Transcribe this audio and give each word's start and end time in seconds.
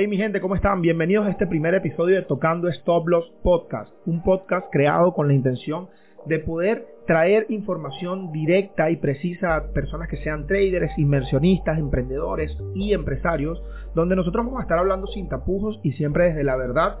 Hey 0.00 0.06
mi 0.06 0.16
gente, 0.16 0.40
¿cómo 0.40 0.54
están? 0.54 0.80
Bienvenidos 0.80 1.26
a 1.26 1.30
este 1.30 1.46
primer 1.46 1.74
episodio 1.74 2.16
de 2.16 2.22
Tocando 2.22 2.68
Stop 2.68 3.06
Loss 3.06 3.30
Podcast, 3.42 3.92
un 4.06 4.22
podcast 4.22 4.68
creado 4.72 5.12
con 5.12 5.28
la 5.28 5.34
intención 5.34 5.90
de 6.24 6.38
poder 6.38 6.86
traer 7.06 7.44
información 7.50 8.32
directa 8.32 8.90
y 8.90 8.96
precisa 8.96 9.56
a 9.56 9.72
personas 9.74 10.08
que 10.08 10.16
sean 10.16 10.46
traders, 10.46 10.96
inversionistas, 10.96 11.78
emprendedores 11.78 12.56
y 12.74 12.94
empresarios, 12.94 13.62
donde 13.94 14.16
nosotros 14.16 14.46
vamos 14.46 14.60
a 14.60 14.62
estar 14.62 14.78
hablando 14.78 15.06
sin 15.06 15.28
tapujos 15.28 15.78
y 15.82 15.92
siempre 15.92 16.28
desde 16.28 16.44
la 16.44 16.56
verdad, 16.56 17.00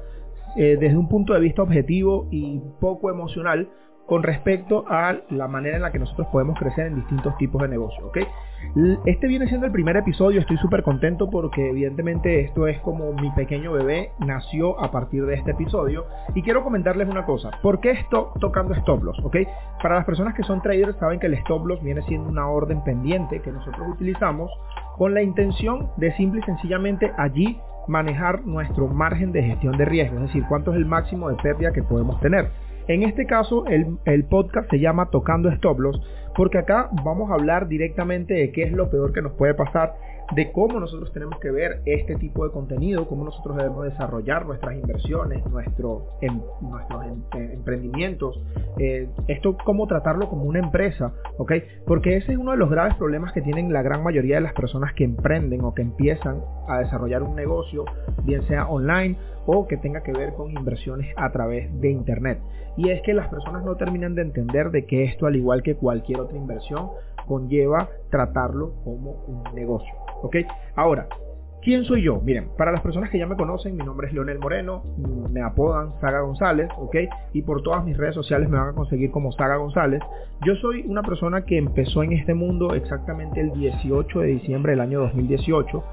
eh, 0.58 0.76
desde 0.78 0.98
un 0.98 1.08
punto 1.08 1.32
de 1.32 1.40
vista 1.40 1.62
objetivo 1.62 2.28
y 2.30 2.60
poco 2.82 3.08
emocional, 3.08 3.70
con 4.10 4.24
respecto 4.24 4.84
a 4.88 5.14
la 5.28 5.46
manera 5.46 5.76
en 5.76 5.82
la 5.82 5.92
que 5.92 6.00
nosotros 6.00 6.26
podemos 6.32 6.58
crecer 6.58 6.88
en 6.88 6.96
distintos 6.96 7.38
tipos 7.38 7.62
de 7.62 7.68
negocios. 7.68 8.10
Este 9.06 9.28
viene 9.28 9.46
siendo 9.46 9.66
el 9.66 9.72
primer 9.72 9.96
episodio, 9.96 10.40
estoy 10.40 10.56
súper 10.56 10.82
contento 10.82 11.30
porque 11.30 11.70
evidentemente 11.70 12.40
esto 12.40 12.66
es 12.66 12.80
como 12.80 13.12
mi 13.12 13.30
pequeño 13.30 13.70
bebé 13.70 14.10
nació 14.18 14.80
a 14.80 14.90
partir 14.90 15.24
de 15.26 15.36
este 15.36 15.52
episodio 15.52 16.06
y 16.34 16.42
quiero 16.42 16.64
comentarles 16.64 17.08
una 17.08 17.24
cosa, 17.24 17.52
¿por 17.62 17.78
qué 17.78 17.92
estoy 17.92 18.24
tocando 18.40 18.74
stop 18.74 19.04
loss? 19.04 19.22
Para 19.80 19.94
las 19.94 20.04
personas 20.06 20.34
que 20.34 20.42
son 20.42 20.60
traders 20.60 20.96
saben 20.96 21.20
que 21.20 21.28
el 21.28 21.34
stop 21.34 21.64
loss 21.64 21.80
viene 21.80 22.02
siendo 22.02 22.30
una 22.30 22.48
orden 22.48 22.82
pendiente 22.82 23.40
que 23.40 23.52
nosotros 23.52 23.90
utilizamos 23.92 24.50
con 24.98 25.14
la 25.14 25.22
intención 25.22 25.88
de 25.98 26.12
simple 26.16 26.40
y 26.40 26.46
sencillamente 26.46 27.12
allí 27.16 27.60
manejar 27.86 28.44
nuestro 28.44 28.88
margen 28.88 29.30
de 29.30 29.44
gestión 29.44 29.78
de 29.78 29.84
riesgo, 29.84 30.16
es 30.16 30.22
decir, 30.22 30.44
cuánto 30.48 30.72
es 30.72 30.78
el 30.78 30.86
máximo 30.86 31.28
de 31.28 31.36
pérdida 31.36 31.72
que 31.72 31.84
podemos 31.84 32.18
tener. 32.18 32.50
En 32.88 33.02
este 33.02 33.26
caso, 33.26 33.64
el, 33.66 34.24
podcast 34.24 34.70
se 34.70 34.80
llama 34.80 35.10
Tocando 35.10 35.48
Stop 35.50 35.80
Loss, 35.80 36.00
porque 36.34 36.58
acá 36.58 36.90
vamos 37.04 37.30
a 37.30 37.34
hablar 37.34 37.68
directamente 37.68 38.34
de 38.34 38.52
qué 38.52 38.62
es 38.64 38.72
lo 38.72 38.90
peor 38.90 39.12
que 39.12 39.22
nos 39.22 39.32
puede 39.32 39.54
pasar 39.54 39.94
de 40.34 40.52
cómo 40.52 40.78
nosotros 40.78 41.12
tenemos 41.12 41.38
que 41.40 41.50
ver 41.50 41.82
este 41.86 42.14
tipo 42.16 42.44
de 42.44 42.52
contenido, 42.52 43.08
cómo 43.08 43.24
nosotros 43.24 43.56
debemos 43.56 43.84
desarrollar 43.84 44.46
nuestras 44.46 44.76
inversiones, 44.76 45.44
nuestro, 45.46 46.06
em, 46.20 46.40
nuestros 46.60 47.04
em, 47.04 47.22
eh, 47.36 47.50
emprendimientos, 47.54 48.40
eh, 48.82 49.10
esto 49.28 49.58
cómo 49.62 49.86
tratarlo 49.86 50.30
como 50.30 50.44
una 50.44 50.58
empresa, 50.58 51.12
¿ok? 51.36 51.52
Porque 51.86 52.16
ese 52.16 52.32
es 52.32 52.38
uno 52.38 52.52
de 52.52 52.56
los 52.56 52.70
graves 52.70 52.94
problemas 52.94 53.34
que 53.34 53.42
tienen 53.42 53.74
la 53.74 53.82
gran 53.82 54.02
mayoría 54.02 54.36
de 54.36 54.40
las 54.40 54.54
personas 54.54 54.94
que 54.94 55.04
emprenden 55.04 55.62
o 55.62 55.74
que 55.74 55.82
empiezan 55.82 56.40
a 56.66 56.78
desarrollar 56.78 57.22
un 57.22 57.36
negocio, 57.36 57.84
bien 58.24 58.40
sea 58.44 58.66
online 58.68 59.18
o 59.44 59.68
que 59.68 59.76
tenga 59.76 60.02
que 60.02 60.12
ver 60.12 60.32
con 60.32 60.50
inversiones 60.50 61.12
a 61.18 61.30
través 61.30 61.68
de 61.78 61.90
internet. 61.90 62.40
Y 62.78 62.88
es 62.88 63.02
que 63.02 63.12
las 63.12 63.28
personas 63.28 63.66
no 63.66 63.76
terminan 63.76 64.14
de 64.14 64.22
entender 64.22 64.70
de 64.70 64.86
que 64.86 65.04
esto, 65.04 65.26
al 65.26 65.36
igual 65.36 65.62
que 65.62 65.74
cualquier 65.74 66.20
otra 66.20 66.38
inversión, 66.38 66.88
conlleva 67.26 67.90
tratarlo 68.08 68.72
como 68.82 69.10
un 69.26 69.54
negocio. 69.54 69.92
¿Ok? 70.22 70.36
Ahora, 70.74 71.06
¿Quién 71.62 71.84
soy 71.84 72.02
yo? 72.02 72.22
Miren, 72.22 72.48
para 72.56 72.72
las 72.72 72.80
personas 72.80 73.10
que 73.10 73.18
ya 73.18 73.26
me 73.26 73.36
conocen, 73.36 73.76
mi 73.76 73.84
nombre 73.84 74.08
es 74.08 74.14
Leonel 74.14 74.38
Moreno, 74.38 74.82
me 75.30 75.42
apodan 75.42 75.92
Saga 76.00 76.20
González, 76.20 76.68
¿ok? 76.76 76.96
Y 77.32 77.42
por 77.42 77.62
todas 77.62 77.84
mis 77.84 77.96
redes 77.96 78.14
sociales 78.14 78.48
me 78.48 78.58
van 78.58 78.70
a 78.70 78.72
conseguir 78.72 79.10
como 79.10 79.32
Saga 79.32 79.56
González. 79.56 80.00
Yo 80.44 80.54
soy 80.56 80.84
una 80.86 81.02
persona 81.02 81.44
que 81.44 81.58
empezó 81.58 82.02
en 82.02 82.12
este 82.12 82.34
mundo 82.34 82.74
exactamente 82.74 83.40
el 83.40 83.52
18 83.52 84.20
de 84.20 84.26
diciembre 84.26 84.72
del 84.72 84.80
año 84.80 85.00
2018 85.00 85.84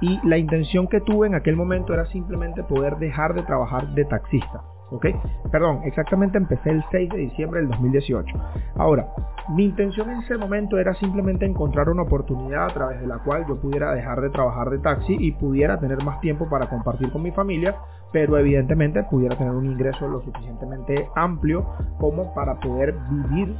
y 0.00 0.20
la 0.26 0.38
intención 0.38 0.88
que 0.88 1.00
tuve 1.00 1.26
en 1.26 1.34
aquel 1.34 1.56
momento 1.56 1.94
era 1.94 2.06
simplemente 2.06 2.62
poder 2.64 2.96
dejar 2.96 3.34
de 3.34 3.42
trabajar 3.42 3.94
de 3.94 4.04
taxista. 4.04 4.62
¿Ok? 4.90 5.06
Perdón, 5.50 5.80
exactamente 5.84 6.38
empecé 6.38 6.70
el 6.70 6.84
6 6.90 7.10
de 7.10 7.18
diciembre 7.18 7.60
del 7.60 7.70
2018. 7.70 8.36
Ahora, 8.76 9.08
mi 9.50 9.64
intención 9.64 10.10
en 10.10 10.20
ese 10.20 10.36
momento 10.38 10.78
era 10.78 10.94
simplemente 10.94 11.44
encontrar 11.44 11.88
una 11.88 12.02
oportunidad 12.02 12.64
a 12.64 12.74
través 12.74 13.00
de 13.00 13.06
la 13.06 13.18
cual 13.18 13.44
yo 13.46 13.60
pudiera 13.60 13.92
dejar 13.94 14.20
de 14.20 14.30
trabajar 14.30 14.70
de 14.70 14.78
taxi 14.78 15.16
y 15.18 15.32
pudiera 15.32 15.78
tener 15.78 16.02
más 16.02 16.20
tiempo 16.20 16.48
para 16.48 16.68
compartir 16.68 17.10
con 17.12 17.22
mi 17.22 17.30
familia, 17.30 17.76
pero 18.12 18.38
evidentemente 18.38 19.02
pudiera 19.04 19.36
tener 19.36 19.52
un 19.52 19.66
ingreso 19.66 20.08
lo 20.08 20.20
suficientemente 20.22 21.08
amplio 21.14 21.66
como 21.98 22.32
para 22.32 22.60
poder 22.60 22.94
vivir 23.10 23.54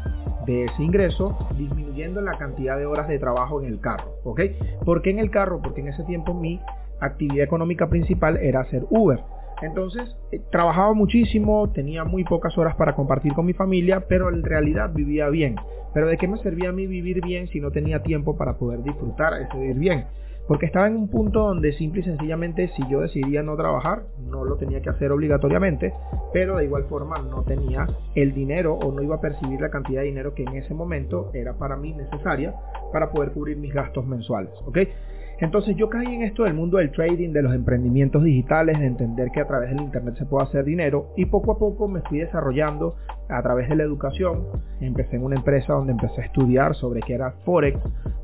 de 0.46 0.64
ese 0.64 0.82
ingreso 0.82 1.36
disminuyendo 1.56 2.20
la 2.20 2.38
cantidad 2.38 2.76
de 2.76 2.86
horas 2.86 3.08
de 3.08 3.18
trabajo 3.18 3.60
en 3.60 3.66
el 3.66 3.80
carro, 3.80 4.12
¿ok? 4.24 4.40
¿Por 4.84 5.02
qué 5.02 5.10
en 5.10 5.18
el 5.18 5.30
carro? 5.30 5.60
Porque 5.62 5.80
en 5.80 5.88
ese 5.88 6.04
tiempo 6.04 6.34
mi 6.34 6.60
actividad 7.00 7.44
económica 7.44 7.88
principal 7.88 8.36
era 8.38 8.60
hacer 8.60 8.84
Uber. 8.90 9.20
Entonces, 9.62 10.16
eh, 10.32 10.40
trabajaba 10.50 10.92
muchísimo, 10.94 11.70
tenía 11.70 12.04
muy 12.04 12.24
pocas 12.24 12.56
horas 12.58 12.76
para 12.76 12.94
compartir 12.94 13.32
con 13.34 13.46
mi 13.46 13.52
familia, 13.52 14.04
pero 14.08 14.28
en 14.28 14.42
realidad 14.42 14.92
vivía 14.92 15.28
bien. 15.28 15.56
Pero 15.92 16.08
¿de 16.08 16.16
qué 16.16 16.26
me 16.26 16.38
servía 16.38 16.70
a 16.70 16.72
mí 16.72 16.86
vivir 16.86 17.20
bien 17.22 17.46
si 17.48 17.60
no 17.60 17.70
tenía 17.70 18.02
tiempo 18.02 18.36
para 18.36 18.58
poder 18.58 18.82
disfrutar 18.82 19.34
ese 19.40 19.56
vivir 19.56 19.78
bien? 19.78 20.04
Porque 20.46 20.66
estaba 20.66 20.86
en 20.86 20.96
un 20.96 21.08
punto 21.08 21.40
donde 21.40 21.72
simple 21.72 22.00
y 22.00 22.04
sencillamente 22.04 22.68
si 22.76 22.82
yo 22.90 23.00
decidía 23.00 23.42
no 23.42 23.56
trabajar, 23.56 24.02
no 24.28 24.44
lo 24.44 24.56
tenía 24.56 24.82
que 24.82 24.90
hacer 24.90 25.10
obligatoriamente, 25.10 25.94
pero 26.34 26.58
de 26.58 26.64
igual 26.64 26.84
forma 26.84 27.18
no 27.18 27.44
tenía 27.44 27.86
el 28.14 28.34
dinero 28.34 28.74
o 28.74 28.92
no 28.92 29.02
iba 29.02 29.16
a 29.16 29.20
percibir 29.22 29.60
la 29.60 29.70
cantidad 29.70 30.02
de 30.02 30.08
dinero 30.08 30.34
que 30.34 30.42
en 30.42 30.56
ese 30.56 30.74
momento 30.74 31.30
era 31.32 31.54
para 31.54 31.76
mí 31.76 31.94
necesaria 31.94 32.54
para 32.92 33.10
poder 33.10 33.30
cubrir 33.32 33.56
mis 33.56 33.72
gastos 33.72 34.06
mensuales. 34.06 34.50
Entonces 35.44 35.76
yo 35.76 35.90
caí 35.90 36.06
en 36.06 36.22
esto 36.22 36.44
del 36.44 36.54
mundo 36.54 36.78
del 36.78 36.90
trading, 36.90 37.32
de 37.32 37.42
los 37.42 37.54
emprendimientos 37.54 38.24
digitales, 38.24 38.78
de 38.78 38.86
entender 38.86 39.30
que 39.30 39.40
a 39.40 39.46
través 39.46 39.68
del 39.68 39.82
Internet 39.82 40.16
se 40.16 40.24
puede 40.24 40.44
hacer 40.44 40.64
dinero 40.64 41.12
y 41.18 41.26
poco 41.26 41.52
a 41.52 41.58
poco 41.58 41.86
me 41.86 42.00
fui 42.00 42.20
desarrollando 42.20 42.96
a 43.28 43.42
través 43.42 43.68
de 43.68 43.76
la 43.76 43.82
educación. 43.82 44.44
Empecé 44.80 45.16
en 45.16 45.24
una 45.24 45.36
empresa 45.36 45.74
donde 45.74 45.92
empecé 45.92 46.22
a 46.22 46.24
estudiar 46.24 46.74
sobre 46.74 47.00
qué 47.02 47.14
era 47.14 47.32
Forex. 47.44 47.78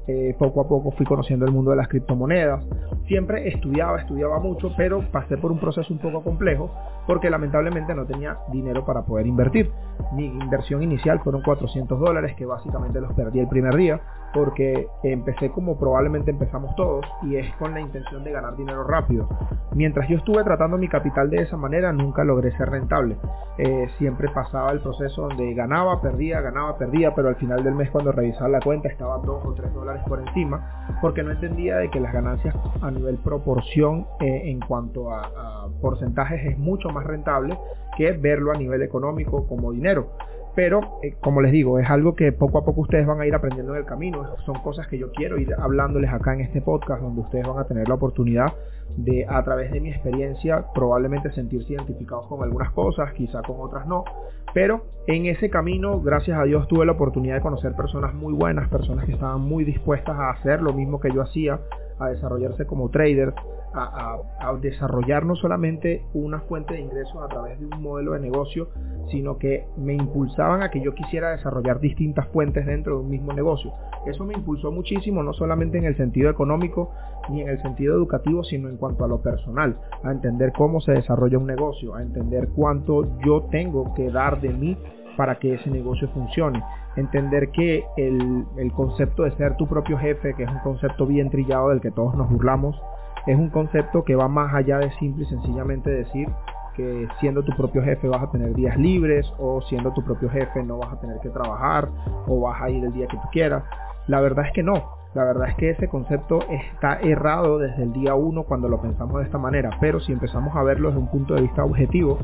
Eh, 0.07 0.35
poco 0.39 0.63
a 0.63 0.69
poco 0.69 0.93
fui 0.93 1.05
conociendo 1.05 1.45
el 1.45 1.53
mundo 1.53 1.73
de 1.73 1.77
las 1.77 1.89
criptomonedas. 1.89 2.65
Siempre 3.11 3.49
estudiaba, 3.49 3.99
estudiaba 3.99 4.39
mucho, 4.39 4.73
pero 4.77 5.03
pasé 5.11 5.37
por 5.37 5.51
un 5.51 5.59
proceso 5.59 5.93
un 5.93 5.99
poco 5.99 6.23
complejo 6.23 6.71
porque 7.09 7.29
lamentablemente 7.29 7.93
no 7.93 8.07
tenía 8.07 8.39
dinero 8.53 8.87
para 8.87 9.03
poder 9.03 9.27
invertir. 9.27 9.69
Mi 10.13 10.27
inversión 10.27 10.81
inicial 10.81 11.19
fueron 11.19 11.43
400 11.43 11.99
dólares 11.99 12.37
que 12.37 12.47
básicamente 12.47 13.01
los 13.01 13.13
perdí 13.15 13.41
el 13.41 13.49
primer 13.49 13.75
día 13.75 14.01
porque 14.33 14.87
empecé 15.03 15.51
como 15.51 15.77
probablemente 15.77 16.31
empezamos 16.31 16.73
todos 16.77 17.05
y 17.23 17.35
es 17.35 17.53
con 17.57 17.75
la 17.75 17.81
intención 17.81 18.23
de 18.23 18.31
ganar 18.31 18.57
dinero 18.57 18.85
rápido. 18.85 19.29
Mientras 19.75 20.09
yo 20.09 20.19
estuve 20.19 20.45
tratando 20.45 20.79
mi 20.79 20.89
capital 20.89 21.31
de 21.31 21.43
esa 21.43 21.57
manera, 21.57 21.93
nunca 21.93 22.23
logré 22.23 22.57
ser 22.57 22.71
rentable. 22.71 23.17
Eh, 23.59 23.89
siempre 23.99 24.29
pasaba 24.33 24.71
el 24.71 24.81
proceso 24.81 25.23
donde 25.23 25.53
ganaba, 25.55 26.01
perdía, 26.01 26.41
ganaba, 26.41 26.79
perdía, 26.79 27.13
pero 27.15 27.29
al 27.29 27.37
final 27.37 27.65
del 27.65 27.75
mes 27.75 27.91
cuando 27.91 28.13
revisaba 28.13 28.49
la 28.49 28.61
cuenta 28.61 28.89
estaba 28.89 29.19
2 29.19 29.45
o 29.45 29.53
3 29.53 29.75
dólares 29.75 30.03
por 30.07 30.21
encima, 30.21 30.90
porque 31.01 31.23
no 31.23 31.33
entendía 31.33 31.77
de 31.77 31.91
que 31.91 32.01
las 32.01 32.13
ganancias 32.13 32.55
a 32.83 32.91
nivel 32.91 33.17
proporción 33.17 34.07
eh, 34.21 34.43
en 34.45 34.61
cuanto 34.61 35.11
a, 35.11 35.23
a 35.23 35.69
porcentajes 35.81 36.45
es 36.45 36.59
mucho 36.59 36.89
más 36.91 37.07
rentable 37.07 37.59
que 37.97 38.13
verlo 38.13 38.53
a 38.53 38.57
nivel 38.57 38.83
económico 38.83 39.47
como 39.47 39.73
dinero. 39.73 40.13
Pero, 40.55 40.99
eh, 41.03 41.15
como 41.21 41.41
les 41.41 41.53
digo, 41.53 41.79
es 41.79 41.89
algo 41.89 42.15
que 42.15 42.33
poco 42.33 42.59
a 42.59 42.65
poco 42.65 42.83
ustedes 42.83 43.07
van 43.07 43.21
a 43.21 43.27
ir 43.27 43.35
aprendiendo 43.35 43.73
en 43.75 43.81
el 43.81 43.87
camino. 43.87 44.37
Son 44.45 44.57
cosas 44.63 44.89
que 44.89 44.99
yo 44.99 45.13
quiero 45.13 45.39
ir 45.39 45.55
hablándoles 45.55 46.13
acá 46.13 46.35
en 46.35 46.41
este 46.41 46.61
podcast, 46.61 47.03
donde 47.03 47.21
ustedes 47.21 47.47
van 47.47 47.59
a 47.59 47.65
tener 47.65 47.89
la 47.89 47.95
oportunidad 47.95 48.53
de, 48.97 49.27
a 49.29 49.43
través 49.45 49.71
de 49.71 49.81
mi 49.81 49.91
experiencia, 49.91 50.65
probablemente 50.75 51.31
sentirse 51.33 51.73
identificados 51.73 52.27
con 52.27 52.43
algunas 52.43 52.73
cosas, 52.73 53.13
quizá 53.13 53.43
con 53.43 53.57
otras 53.61 53.87
no. 53.87 54.05
Pero 54.53 54.83
en 55.07 55.27
ese 55.27 55.49
camino, 55.51 56.01
gracias 56.01 56.39
a 56.39 56.45
Dios, 56.45 56.67
tuve 56.67 56.85
la 56.85 56.93
oportunidad 56.93 57.37
de 57.37 57.41
conocer 57.41 57.75
personas 57.75 58.15
muy 58.15 58.33
buenas, 58.33 58.69
personas 58.69 59.05
que 59.05 59.13
estaban 59.13 59.41
muy 59.41 59.65
dispuestas 59.65 60.17
a 60.19 60.31
hacer 60.31 60.61
lo 60.61 60.73
mismo 60.73 60.99
que 60.99 61.13
yo 61.13 61.23
hacía, 61.23 61.61
a 62.01 62.09
desarrollarse 62.09 62.67
como 62.67 62.89
traders, 62.89 63.35
a, 63.73 64.19
desarrollar 64.61 65.25
no 65.25 65.37
solamente 65.37 66.05
una 66.13 66.41
fuente 66.41 66.75
de 66.75 66.81
ingresos 66.81 67.23
a 67.23 67.29
través 67.29 67.59
de 67.61 67.67
un 67.67 67.83
modelo 67.83 68.13
de 68.13 68.21
negocio, 68.21 68.69
sino 69.11 69.39
que 69.39 69.67
me 69.77 69.95
impulsaban 69.95 70.63
a 70.63 70.71
que 70.71 70.81
yo 70.81 70.95
quisiera 70.95 71.31
desarrollar 71.31 71.81
distintas 71.81 72.29
fuentes 72.29 72.67
dentro 72.67 72.97
de 72.97 73.05
un 73.05 73.11
mismo 73.11 73.33
negocio. 73.33 73.73
Eso 74.07 74.25
me 74.25 74.35
impulsó 74.35 74.73
muchísimo, 74.73 75.23
no 75.23 75.33
solamente 75.33 75.79
en 75.79 75.85
el 75.85 75.97
sentido 75.97 76.31
económico 76.31 76.91
ni 77.29 77.43
en 77.43 77.49
el 77.49 77.63
sentido 77.63 77.95
educativo, 77.95 78.43
sino 78.45 78.69
en 78.69 78.77
cuanto 78.77 79.05
a 79.05 79.09
lo 79.09 79.23
personal, 79.23 79.77
a 80.03 80.11
entender 80.11 80.53
cómo 80.53 80.81
se 80.81 80.93
desarrolla 80.93 81.39
un 81.39 81.47
negocio, 81.47 81.95
a 81.95 82.03
entender 82.03 82.49
cuánto 82.55 83.19
yo 83.25 83.45
tengo 83.51 83.95
que 83.95 84.11
dar 84.11 84.41
de 84.41 84.51
mí 84.51 84.77
para 85.17 85.39
que 85.39 85.55
ese 85.55 85.71
negocio 85.71 86.09
funcione. 86.09 86.63
Entender 86.97 87.51
que 87.51 87.85
el, 87.97 88.45
el, 88.57 88.73
concepto 88.73 89.23
de 89.23 89.33
ser 89.33 89.57
tu 89.57 89.69
propio 89.69 89.97
jefe, 89.99 90.35
que 90.35 90.43
es 90.43 90.51
un 90.51 90.59
concepto 90.61 91.07
bien 91.07 91.31
trillado 91.31 91.69
del 91.69 91.81
que 91.81 91.91
todos 91.91 92.15
nos 92.17 92.29
burlamos, 92.31 92.81
es 93.27 93.37
un 93.37 93.51
concepto 93.51 94.05
que 94.05 94.15
va 94.15 94.29
más 94.29 94.55
allá 94.55 94.79
de 94.79 94.91
simple 94.93 95.25
y 95.25 95.27
sencillamente 95.27 95.91
decir 95.91 96.29
que 96.75 97.09
siendo 97.19 97.43
tu 97.43 97.53
propio 97.57 97.83
jefe 97.83 98.09
vas 98.09 98.23
a 98.23 98.31
tener 98.31 98.55
días 98.55 98.77
libres 98.77 99.31
o 99.39 99.61
siendo 99.63 99.93
tu 99.93 100.03
propio 100.05 100.31
jefe 100.31 100.63
no 100.63 100.79
vas 100.79 100.93
a 100.93 101.01
tener 101.01 101.19
que 101.21 101.29
trabajar 101.29 101.89
o 102.27 102.41
vas 102.41 102.61
a 102.63 102.71
ir 102.71 102.85
el 102.85 102.93
día 102.93 103.07
que 103.07 103.17
tú 103.17 103.29
quieras. 103.33 103.65
La 104.07 104.21
verdad 104.21 104.47
es 104.47 104.53
que 104.53 104.63
no. 104.63 105.01
La 105.15 105.25
verdad 105.25 105.49
es 105.49 105.57
que 105.57 105.71
ese 105.71 105.89
concepto 105.89 106.39
está 106.49 107.01
errado 107.01 107.59
desde 107.59 107.83
el 107.83 107.93
día 107.93 108.15
uno 108.15 108.45
cuando 108.45 108.69
lo 108.69 108.81
pensamos 108.81 109.19
de 109.19 109.25
esta 109.25 109.39
manera, 109.39 109.71
pero 109.81 109.99
si 109.99 110.13
empezamos 110.13 110.55
a 110.55 110.63
verlo 110.63 110.89
desde 110.89 111.01
un 111.01 111.09
punto 111.09 111.35
de 111.35 111.43
vista 111.43 111.65
objetivo, 111.65 112.19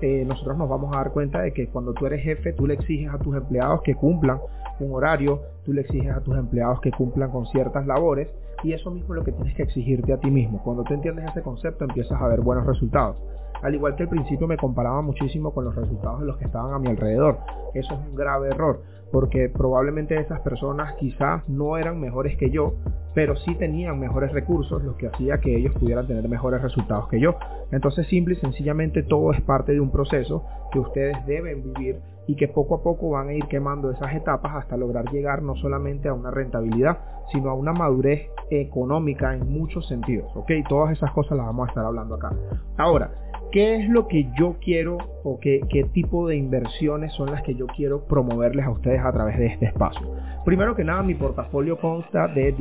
eh, 0.00 0.24
nosotros 0.26 0.56
nos 0.56 0.68
vamos 0.68 0.94
a 0.94 0.98
dar 0.98 1.12
cuenta 1.12 1.40
de 1.40 1.52
que 1.52 1.68
cuando 1.68 1.92
tú 1.92 2.06
eres 2.06 2.22
jefe, 2.22 2.52
tú 2.52 2.66
le 2.66 2.74
exiges 2.74 3.12
a 3.12 3.18
tus 3.18 3.36
empleados 3.36 3.82
que 3.82 3.94
cumplan 3.94 4.40
un 4.80 4.92
horario, 4.92 5.40
tú 5.64 5.72
le 5.72 5.82
exiges 5.82 6.12
a 6.12 6.20
tus 6.20 6.36
empleados 6.36 6.80
que 6.80 6.90
cumplan 6.92 7.30
con 7.30 7.46
ciertas 7.46 7.86
labores 7.86 8.28
y 8.62 8.72
eso 8.72 8.90
mismo 8.90 9.14
es 9.14 9.18
lo 9.18 9.24
que 9.24 9.32
tienes 9.32 9.54
que 9.54 9.62
exigirte 9.62 10.12
a 10.12 10.18
ti 10.18 10.30
mismo. 10.30 10.62
Cuando 10.62 10.84
tú 10.84 10.94
entiendes 10.94 11.26
ese 11.28 11.42
concepto 11.42 11.84
empiezas 11.84 12.20
a 12.20 12.28
ver 12.28 12.40
buenos 12.40 12.66
resultados. 12.66 13.16
Al 13.62 13.74
igual 13.74 13.96
que 13.96 14.04
al 14.04 14.08
principio 14.08 14.46
me 14.46 14.56
comparaba 14.56 15.02
muchísimo 15.02 15.52
con 15.52 15.64
los 15.64 15.74
resultados 15.74 16.20
de 16.20 16.26
los 16.26 16.36
que 16.38 16.44
estaban 16.44 16.72
a 16.74 16.78
mi 16.78 16.88
alrededor. 16.88 17.38
Eso 17.74 17.94
es 17.94 18.00
un 18.00 18.14
grave 18.14 18.50
error, 18.50 18.82
porque 19.10 19.48
probablemente 19.48 20.18
esas 20.18 20.40
personas 20.40 20.94
quizás 20.94 21.48
no 21.48 21.76
eran 21.76 22.00
mejores 22.00 22.36
que 22.36 22.50
yo, 22.50 22.74
pero 23.18 23.34
sí 23.34 23.56
tenían 23.56 23.98
mejores 23.98 24.30
recursos, 24.30 24.80
lo 24.84 24.96
que 24.96 25.08
hacía 25.08 25.38
que 25.38 25.56
ellos 25.56 25.74
pudieran 25.74 26.06
tener 26.06 26.28
mejores 26.28 26.62
resultados 26.62 27.08
que 27.08 27.18
yo. 27.18 27.34
Entonces 27.72 28.06
simple 28.06 28.34
y 28.34 28.36
sencillamente 28.36 29.02
todo 29.02 29.32
es 29.32 29.40
parte 29.40 29.72
de 29.72 29.80
un 29.80 29.90
proceso 29.90 30.44
que 30.70 30.78
ustedes 30.78 31.16
deben 31.26 31.64
vivir 31.64 31.98
y 32.28 32.36
que 32.36 32.46
poco 32.46 32.76
a 32.76 32.82
poco 32.84 33.10
van 33.10 33.30
a 33.30 33.32
ir 33.32 33.44
quemando 33.46 33.90
esas 33.90 34.14
etapas 34.14 34.54
hasta 34.54 34.76
lograr 34.76 35.10
llegar 35.10 35.42
no 35.42 35.56
solamente 35.56 36.06
a 36.06 36.14
una 36.14 36.30
rentabilidad, 36.30 36.98
sino 37.32 37.50
a 37.50 37.54
una 37.54 37.72
madurez 37.72 38.28
económica 38.50 39.34
en 39.34 39.50
muchos 39.50 39.88
sentidos. 39.88 40.30
¿Ok? 40.36 40.52
Todas 40.68 40.92
esas 40.92 41.10
cosas 41.10 41.38
las 41.38 41.46
vamos 41.46 41.66
a 41.66 41.70
estar 41.70 41.84
hablando 41.84 42.14
acá. 42.14 42.30
Ahora, 42.76 43.10
¿qué 43.50 43.82
es 43.82 43.88
lo 43.88 44.06
que 44.06 44.30
yo 44.38 44.56
quiero 44.60 44.98
o 45.24 45.40
qué, 45.40 45.60
qué 45.68 45.82
tipo 45.82 46.28
de 46.28 46.36
inversiones 46.36 47.12
son 47.14 47.32
las 47.32 47.42
que 47.42 47.56
yo 47.56 47.66
quiero 47.66 48.04
promoverles 48.04 48.64
a 48.64 48.70
ustedes 48.70 49.00
a 49.04 49.10
través 49.10 49.36
de 49.38 49.46
este 49.46 49.66
espacio? 49.66 50.06
Primero 50.44 50.74
que 50.74 50.82
nada, 50.84 51.02
mi 51.02 51.14
portafolio 51.14 51.78
consta 51.78 52.26
de 52.28 52.52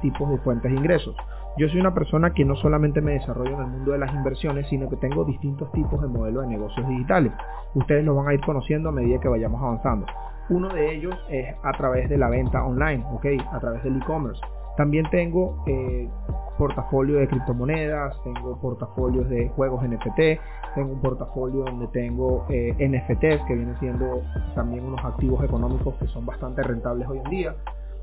tipos 0.00 0.30
de 0.30 0.38
fuentes 0.38 0.70
de 0.70 0.78
ingresos. 0.78 1.14
Yo 1.58 1.68
soy 1.68 1.80
una 1.80 1.92
persona 1.92 2.32
que 2.32 2.44
no 2.44 2.54
solamente 2.54 3.00
me 3.00 3.14
desarrollo 3.14 3.54
en 3.54 3.62
el 3.62 3.66
mundo 3.66 3.92
de 3.92 3.98
las 3.98 4.14
inversiones, 4.14 4.68
sino 4.68 4.88
que 4.88 4.96
tengo 4.96 5.24
distintos 5.24 5.72
tipos 5.72 6.00
de 6.00 6.06
modelos 6.06 6.44
de 6.44 6.50
negocios 6.50 6.86
digitales. 6.88 7.32
Ustedes 7.74 8.04
lo 8.04 8.14
van 8.14 8.28
a 8.28 8.34
ir 8.34 8.40
conociendo 8.42 8.90
a 8.90 8.92
medida 8.92 9.18
que 9.18 9.28
vayamos 9.28 9.60
avanzando. 9.60 10.06
Uno 10.50 10.68
de 10.68 10.94
ellos 10.94 11.14
es 11.28 11.54
a 11.62 11.72
través 11.72 12.08
de 12.08 12.16
la 12.16 12.28
venta 12.28 12.64
online, 12.64 13.04
¿ok? 13.12 13.26
A 13.52 13.58
través 13.58 13.82
del 13.82 13.96
e-commerce. 13.96 14.40
También 14.76 15.10
tengo 15.10 15.64
eh, 15.66 16.08
portafolio 16.56 17.18
de 17.18 17.26
criptomonedas, 17.26 18.16
tengo 18.22 18.56
portafolios 18.60 19.28
de 19.28 19.48
juegos 19.48 19.82
NFT, 19.82 20.40
tengo 20.76 20.92
un 20.92 21.00
portafolio 21.00 21.64
donde 21.64 21.88
tengo 21.88 22.46
eh, 22.50 22.72
NFTs 22.78 23.44
que 23.48 23.54
vienen 23.54 23.76
siendo 23.80 24.22
también 24.54 24.84
unos 24.84 25.04
activos 25.04 25.42
económicos 25.42 25.96
que 25.96 26.06
son 26.06 26.24
bastante 26.24 26.62
rentables 26.62 27.08
hoy 27.08 27.18
en 27.18 27.30
día 27.30 27.54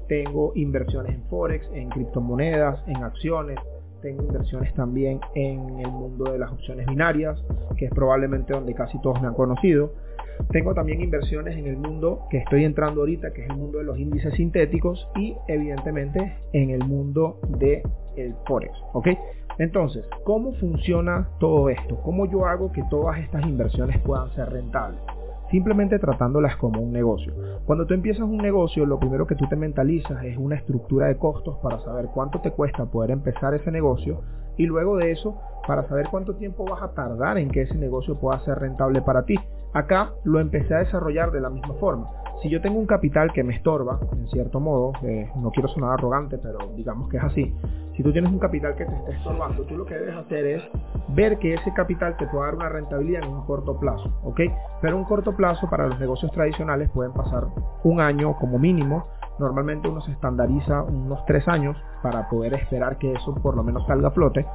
tengo 0.07 0.51
inversiones 0.55 1.15
en 1.15 1.23
Forex, 1.23 1.67
en 1.73 1.89
criptomonedas, 1.89 2.83
en 2.87 3.03
acciones, 3.03 3.59
tengo 4.05 4.21
inversiones 4.21 4.71
también 4.75 5.19
en 5.33 5.79
el 5.79 5.91
mundo 5.91 6.31
de 6.31 6.37
las 6.37 6.51
opciones 6.51 6.85
binarias, 6.85 7.43
que 7.75 7.85
es 7.85 7.91
probablemente 7.91 8.53
donde 8.53 8.75
casi 8.75 9.01
todos 9.01 9.19
me 9.19 9.27
han 9.27 9.33
conocido. 9.33 9.93
Tengo 10.51 10.75
también 10.75 11.01
inversiones 11.01 11.57
en 11.57 11.65
el 11.65 11.77
mundo 11.77 12.27
que 12.29 12.37
estoy 12.37 12.65
entrando 12.65 13.01
ahorita, 13.01 13.33
que 13.33 13.43
es 13.43 13.49
el 13.49 13.57
mundo 13.57 13.79
de 13.79 13.85
los 13.85 13.97
índices 13.97 14.33
sintéticos 14.35 15.09
y 15.15 15.35
evidentemente 15.47 16.37
en 16.53 16.69
el 16.69 16.83
mundo 16.85 17.39
del 17.57 17.81
el 18.15 18.35
Forex. 18.45 18.73
¿ok? 18.93 19.07
Entonces, 19.57 20.05
¿cómo 20.23 20.53
funciona 20.53 21.29
todo 21.39 21.69
esto? 21.69 21.99
¿Cómo 22.03 22.29
yo 22.29 22.45
hago 22.45 22.71
que 22.71 22.83
todas 22.89 23.17
estas 23.19 23.43
inversiones 23.45 23.99
puedan 24.01 24.29
ser 24.35 24.51
rentables? 24.51 25.01
Simplemente 25.51 25.99
tratándolas 25.99 26.55
como 26.57 26.81
un 26.81 26.91
negocio. 26.91 27.33
Cuando 27.65 27.85
tú 27.85 27.93
empiezas 27.93 28.23
un 28.23 28.37
negocio, 28.37 28.85
lo 28.85 28.99
primero 28.99 29.27
que 29.27 29.35
tú 29.35 29.47
te 29.47 29.55
mentalizas 29.55 30.23
es 30.23 30.37
una 30.37 30.55
estructura 30.55 31.07
de 31.07 31.17
costos 31.17 31.57
para 31.61 31.79
saber 31.81 32.07
cuánto 32.13 32.41
te 32.41 32.51
cuesta 32.51 32.85
poder 32.85 33.11
empezar 33.11 33.53
ese 33.53 33.71
negocio 33.71 34.21
y 34.57 34.65
luego 34.65 34.97
de 34.97 35.11
eso 35.11 35.39
para 35.67 35.87
saber 35.87 36.07
cuánto 36.09 36.35
tiempo 36.35 36.65
vas 36.65 36.81
a 36.81 36.93
tardar 36.93 37.37
en 37.37 37.49
que 37.49 37.63
ese 37.63 37.75
negocio 37.75 38.19
pueda 38.19 38.39
ser 38.41 38.59
rentable 38.59 39.01
para 39.01 39.25
ti. 39.25 39.35
Acá 39.73 40.13
lo 40.23 40.39
empecé 40.39 40.73
a 40.73 40.79
desarrollar 40.79 41.31
de 41.31 41.41
la 41.41 41.49
misma 41.49 41.73
forma. 41.75 42.09
Si 42.41 42.49
yo 42.49 42.61
tengo 42.61 42.79
un 42.79 42.85
capital 42.85 43.31
que 43.33 43.43
me 43.43 43.55
estorba, 43.55 43.99
en 44.13 44.27
cierto 44.27 44.59
modo, 44.59 44.93
eh, 45.03 45.29
no 45.37 45.51
quiero 45.51 45.67
sonar 45.69 45.93
arrogante, 45.93 46.37
pero 46.37 46.59
digamos 46.75 47.09
que 47.09 47.17
es 47.17 47.23
así. 47.23 47.53
Si 47.95 48.03
tú 48.03 48.11
tienes 48.11 48.29
un 48.29 48.39
capital 48.39 48.75
que 48.75 48.85
te 48.85 48.93
está 48.93 49.11
estorbando, 49.11 49.63
tú 49.63 49.77
lo 49.77 49.85
que 49.85 49.95
debes 49.95 50.17
hacer 50.17 50.45
es 50.45 50.63
ver 51.09 51.39
que 51.39 51.53
ese 51.53 51.73
capital 51.73 52.17
te 52.17 52.27
pueda 52.27 52.47
dar 52.47 52.55
una 52.55 52.67
rentabilidad 52.67 53.23
en 53.23 53.29
un 53.29 53.45
corto 53.45 53.79
plazo, 53.79 54.11
¿ok? 54.23 54.41
Pero 54.81 54.97
un 54.97 55.05
corto 55.05 55.33
plazo 55.33 55.69
para 55.69 55.87
los 55.87 55.97
negocios 55.97 56.29
tradicionales 56.33 56.89
pueden 56.89 57.13
pasar 57.13 57.45
un 57.83 58.01
año 58.01 58.37
como 58.37 58.59
mínimo. 58.59 59.07
Normalmente 59.39 59.87
uno 59.87 60.01
se 60.01 60.11
estandariza 60.11 60.83
unos 60.83 61.25
tres 61.25 61.47
años 61.47 61.77
para 62.03 62.27
poder 62.27 62.53
esperar 62.55 62.97
que 62.97 63.13
eso 63.13 63.33
por 63.35 63.55
lo 63.55 63.63
menos 63.63 63.85
salga 63.87 64.09
a 64.09 64.11
flote. 64.11 64.45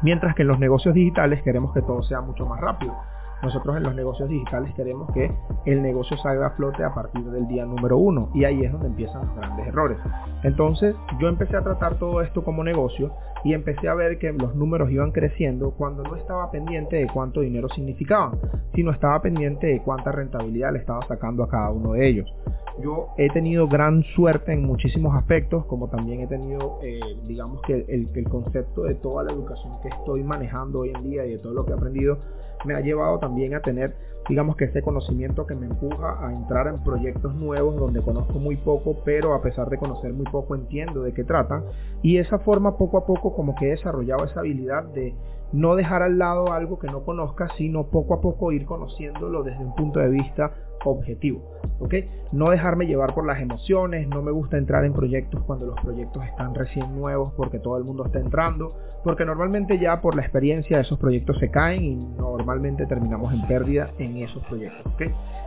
Mientras 0.00 0.34
que 0.34 0.42
en 0.42 0.48
los 0.48 0.58
negocios 0.58 0.94
digitales 0.94 1.42
queremos 1.42 1.74
que 1.74 1.82
todo 1.82 2.02
sea 2.02 2.22
mucho 2.22 2.46
más 2.46 2.60
rápido. 2.60 2.94
Nosotros 3.42 3.76
en 3.76 3.82
los 3.82 3.94
negocios 3.94 4.28
digitales 4.28 4.72
queremos 4.74 5.10
que 5.12 5.30
el 5.66 5.82
negocio 5.82 6.16
salga 6.18 6.46
a 6.48 6.50
flote 6.50 6.82
a 6.84 6.94
partir 6.94 7.24
del 7.24 7.46
día 7.46 7.64
número 7.64 7.98
uno 7.98 8.30
y 8.34 8.44
ahí 8.44 8.64
es 8.64 8.72
donde 8.72 8.88
empiezan 8.88 9.26
los 9.26 9.36
grandes 9.36 9.66
errores. 9.66 9.98
Entonces 10.42 10.96
yo 11.18 11.28
empecé 11.28 11.56
a 11.56 11.62
tratar 11.62 11.98
todo 11.98 12.22
esto 12.22 12.42
como 12.42 12.64
negocio 12.64 13.12
y 13.44 13.52
empecé 13.52 13.88
a 13.88 13.94
ver 13.94 14.18
que 14.18 14.32
los 14.32 14.54
números 14.54 14.90
iban 14.90 15.12
creciendo 15.12 15.72
cuando 15.72 16.02
no 16.02 16.16
estaba 16.16 16.50
pendiente 16.50 16.96
de 16.96 17.06
cuánto 17.06 17.40
dinero 17.40 17.68
significaban, 17.68 18.38
sino 18.74 18.90
estaba 18.90 19.20
pendiente 19.20 19.66
de 19.66 19.82
cuánta 19.82 20.10
rentabilidad 20.12 20.72
le 20.72 20.78
estaba 20.78 21.06
sacando 21.06 21.44
a 21.44 21.48
cada 21.48 21.70
uno 21.70 21.92
de 21.92 22.08
ellos. 22.08 22.34
Yo 22.82 23.10
he 23.16 23.30
tenido 23.30 23.68
gran 23.68 24.02
suerte 24.14 24.52
en 24.52 24.64
muchísimos 24.64 25.14
aspectos, 25.14 25.64
como 25.66 25.88
también 25.88 26.20
he 26.20 26.26
tenido, 26.26 26.80
eh, 26.82 27.00
digamos 27.26 27.62
que 27.62 27.84
el, 27.88 28.08
el 28.12 28.28
concepto 28.28 28.82
de 28.82 28.94
toda 28.96 29.22
la 29.22 29.32
educación 29.32 29.74
que 29.80 29.88
estoy 29.88 30.24
manejando 30.24 30.80
hoy 30.80 30.90
en 30.90 31.02
día 31.04 31.24
y 31.24 31.30
de 31.30 31.38
todo 31.38 31.54
lo 31.54 31.64
que 31.64 31.70
he 31.70 31.74
aprendido 31.74 32.18
me 32.64 32.74
ha 32.74 32.80
llevado 32.80 33.18
también 33.18 33.54
a 33.54 33.60
tener, 33.60 33.94
digamos 34.28 34.56
que 34.56 34.64
ese 34.64 34.82
conocimiento 34.82 35.46
que 35.46 35.54
me 35.54 35.66
empuja 35.66 36.26
a 36.26 36.32
entrar 36.32 36.66
en 36.66 36.82
proyectos 36.82 37.34
nuevos 37.34 37.76
donde 37.76 38.02
conozco 38.02 38.38
muy 38.38 38.56
poco, 38.56 39.02
pero 39.04 39.34
a 39.34 39.42
pesar 39.42 39.68
de 39.68 39.78
conocer 39.78 40.12
muy 40.12 40.26
poco 40.26 40.54
entiendo 40.54 41.02
de 41.02 41.12
qué 41.12 41.24
tratan. 41.24 41.64
Y 42.02 42.18
esa 42.18 42.38
forma 42.38 42.76
poco 42.76 42.98
a 42.98 43.06
poco 43.06 43.34
como 43.34 43.54
que 43.54 43.66
he 43.66 43.70
desarrollado 43.70 44.24
esa 44.24 44.40
habilidad 44.40 44.84
de 44.84 45.14
no 45.52 45.76
dejar 45.76 46.02
al 46.02 46.18
lado 46.18 46.52
algo 46.52 46.78
que 46.78 46.88
no 46.88 47.04
conozca, 47.04 47.48
sino 47.56 47.84
poco 47.84 48.14
a 48.14 48.20
poco 48.20 48.50
ir 48.50 48.66
conociéndolo 48.66 49.42
desde 49.42 49.64
un 49.64 49.74
punto 49.74 50.00
de 50.00 50.08
vista 50.08 50.52
objetivo. 50.84 51.42
¿ok? 51.80 51.94
No 52.32 52.50
dejarme 52.64 52.86
llevar 52.86 53.12
por 53.12 53.26
las 53.26 53.42
emociones, 53.42 54.08
no 54.08 54.22
me 54.22 54.30
gusta 54.30 54.56
entrar 54.56 54.86
en 54.86 54.94
proyectos 54.94 55.42
cuando 55.42 55.66
los 55.66 55.78
proyectos 55.82 56.24
están 56.24 56.54
recién 56.54 56.94
nuevos 56.94 57.34
porque 57.36 57.58
todo 57.58 57.76
el 57.76 57.84
mundo 57.84 58.06
está 58.06 58.20
entrando, 58.20 58.74
porque 59.04 59.26
normalmente 59.26 59.78
ya 59.78 60.00
por 60.00 60.16
la 60.16 60.22
experiencia 60.22 60.80
esos 60.80 60.98
proyectos 60.98 61.36
se 61.40 61.50
caen 61.50 61.84
y 61.84 61.94
normalmente 61.94 62.86
terminamos 62.86 63.34
en 63.34 63.46
pérdida 63.46 63.90
en 63.98 64.16
esos 64.16 64.42
proyectos. 64.44 64.94
¿ok? 64.94 65.02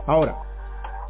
Ahora, 0.06 0.36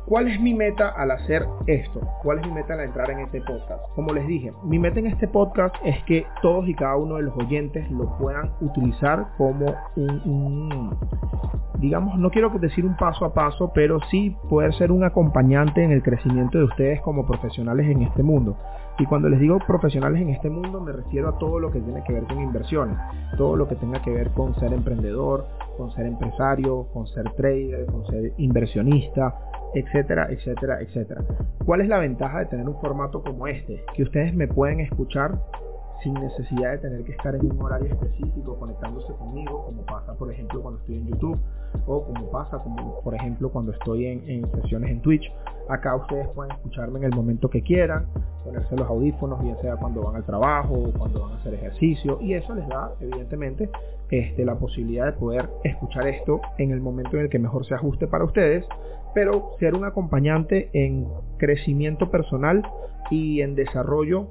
¿Cuál 0.09 0.29
es 0.29 0.41
mi 0.41 0.55
meta 0.55 0.89
al 0.89 1.11
hacer 1.11 1.47
esto? 1.67 2.01
¿Cuál 2.23 2.39
es 2.39 2.47
mi 2.47 2.53
meta 2.55 2.73
al 2.73 2.81
entrar 2.81 3.11
en 3.11 3.19
este 3.19 3.43
podcast? 3.43 3.83
Como 3.95 4.15
les 4.15 4.27
dije, 4.27 4.55
mi 4.65 4.79
meta 4.79 5.01
en 5.01 5.07
este 5.09 5.29
podcast 5.29 5.75
es 5.85 6.03
que 6.05 6.25
todos 6.41 6.67
y 6.67 6.75
cada 6.75 6.97
uno 6.97 7.17
de 7.17 7.25
los 7.25 7.37
oyentes 7.37 7.91
lo 7.91 8.17
puedan 8.17 8.51
utilizar 8.63 9.27
como 9.37 9.67
un, 9.97 10.97
digamos, 11.79 12.19
no 12.19 12.31
quiero 12.31 12.49
decir 12.59 12.87
un 12.87 12.97
paso 12.97 13.27
a 13.27 13.35
paso, 13.35 13.71
pero 13.75 14.01
sí 14.11 14.35
poder 14.49 14.73
ser 14.77 14.93
un 14.93 15.05
acompañante 15.05 15.85
en 15.85 15.93
el 15.93 16.03
crecimiento 16.03 16.57
de 16.57 16.65
ustedes 16.65 17.03
como 17.03 17.27
profesionales 17.27 17.87
en 17.91 18.01
este 18.01 18.23
mundo. 18.23 18.57
Y 18.99 19.07
cuando 19.07 19.29
les 19.29 19.39
digo 19.39 19.59
profesionales 19.65 20.21
en 20.21 20.31
este 20.31 20.51
mundo 20.51 20.81
me 20.81 20.93
refiero 20.93 21.29
a 21.29 21.39
todo 21.39 21.61
lo 21.61 21.71
que 21.71 21.81
tiene 21.81 22.03
que 22.05 22.13
ver 22.13 22.25
con 22.25 22.41
inversiones, 22.41 22.97
todo 23.37 23.55
lo 23.57 23.69
que 23.69 23.77
tenga 23.77 24.03
que 24.03 24.11
ver 24.11 24.31
con 24.31 24.55
ser 24.57 24.73
emprendedor, 24.73 25.47
con 25.77 25.93
ser 25.93 26.07
empresario, 26.07 26.89
con 26.93 27.07
ser 27.07 27.31
trader, 27.35 27.87
con 27.87 28.05
ser 28.07 28.33
inversionista, 28.39 29.35
etcétera, 29.75 30.27
etcétera, 30.31 30.81
etcétera. 30.81 31.23
¿Cuál 31.65 31.83
es 31.83 31.89
la 31.89 31.99
ventaja 31.99 32.41
de 32.41 32.47
tener 32.47 32.69
un 32.69 32.81
formato 32.81 33.23
como 33.23 33.47
este? 33.47 33.85
Que 33.95 34.03
ustedes 34.03 34.35
me 34.35 34.49
pueden 34.49 34.81
escuchar 34.81 35.39
sin 36.03 36.15
necesidad 36.15 36.73
de 36.73 36.79
tener 36.79 37.05
que 37.05 37.13
estar 37.13 37.35
en 37.35 37.51
un 37.51 37.61
horario 37.61 37.89
específico 37.89 38.57
conectándose 38.59 39.13
conmigo, 39.15 39.65
como 39.65 39.85
pasa 39.85 40.15
por 40.15 40.33
ejemplo 40.33 40.63
cuando 40.63 40.81
estoy 40.81 40.97
en 40.97 41.09
YouTube 41.09 41.39
o 41.87 42.05
como 42.05 42.31
pasa 42.31 42.59
como 42.59 43.01
por 43.01 43.15
ejemplo 43.15 43.51
cuando 43.51 43.73
estoy 43.73 44.07
en, 44.07 44.51
sesiones 44.53 44.91
en 44.91 45.01
Twitch. 45.03 45.31
Acá 45.69 45.97
ustedes 45.97 46.29
pueden 46.29 46.53
escucharme 46.53 46.99
en 46.99 47.05
el 47.05 47.15
momento 47.15 47.51
que 47.51 47.63
quieran, 47.63 48.07
ponerse 48.49 48.77
los 48.77 48.89
audífonos, 48.89 49.43
bien 49.43 49.57
sea 49.61 49.77
cuando 49.77 50.03
van 50.03 50.17
al 50.17 50.25
trabajo 50.25 50.75
o 50.75 50.93
cuando 50.93 51.21
van 51.21 51.33
a 51.33 51.37
hacer 51.37 51.55
ejercicio 51.55 52.19
y 52.21 52.35
eso 52.35 52.55
les 52.55 52.67
da 52.67 52.93
evidentemente 53.01 53.69
este, 54.11 54.45
la 54.45 54.55
posibilidad 54.55 55.07
de 55.07 55.13
poder 55.13 55.49
escuchar 55.65 56.09
esto 56.09 56.41
en 56.57 56.71
el 56.71 56.81
momento 56.81 57.17
en 57.17 57.25
el 57.25 57.29
que 57.29 57.39
mejor 57.39 57.67
se 57.67 57.75
ajuste 57.75 58.07
para 58.07 58.25
ustedes 58.25 58.65
pero 59.15 59.51
ser 59.59 59.75
un 59.75 59.85
acompañante 59.85 60.71
en 60.73 61.07
crecimiento 61.37 62.11
personal 62.11 62.63
y 63.11 63.41
en 63.41 63.55
desarrollo 63.55 64.29